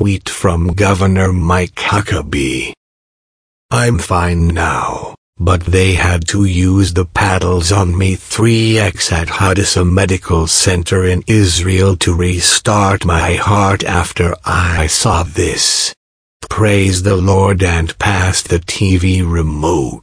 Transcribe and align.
tweet 0.00 0.30
from 0.30 0.68
Governor 0.68 1.30
Mike 1.30 1.74
Huckabee. 1.74 2.72
I'm 3.70 3.98
fine 3.98 4.48
now, 4.48 5.14
but 5.38 5.60
they 5.60 5.92
had 5.92 6.26
to 6.28 6.46
use 6.46 6.94
the 6.94 7.04
paddles 7.04 7.70
on 7.70 7.98
me 7.98 8.16
3x 8.16 9.12
at 9.12 9.28
Hadassah 9.28 9.84
Medical 9.84 10.46
Center 10.46 11.04
in 11.04 11.22
Israel 11.26 11.96
to 11.96 12.14
restart 12.14 13.04
my 13.04 13.34
heart 13.34 13.84
after 13.84 14.34
I 14.42 14.86
saw 14.86 15.22
this. 15.22 15.94
Praise 16.48 17.02
the 17.02 17.16
Lord 17.16 17.62
and 17.62 17.98
pass 17.98 18.40
the 18.40 18.60
TV 18.60 19.20
remote. 19.22 20.02